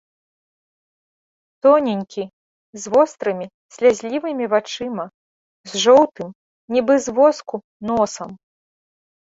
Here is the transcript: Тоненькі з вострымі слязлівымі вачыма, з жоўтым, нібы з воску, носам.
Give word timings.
Тоненькі 1.65 2.23
з 2.83 2.93
вострымі 2.95 3.45
слязлівымі 3.75 4.45
вачыма, 4.55 5.05
з 5.73 5.83
жоўтым, 5.85 6.29
нібы 6.79 6.95
з 7.05 7.17
воску, 7.19 7.55
носам. 7.93 8.29